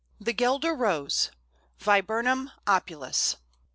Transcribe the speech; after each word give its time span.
]The 0.27 0.33
Guelder 0.33 0.73
Rose 0.73 1.29
(Viburnum 1.77 2.49
opulus). 2.65 3.37